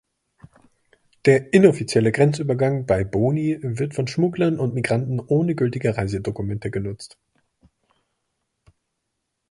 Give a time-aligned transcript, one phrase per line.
[1.25, 7.19] Der inoffizielle Grenzübergang bei Boni wird von Schmugglern und Migranten ohne gültige Reisedokumente genutzt.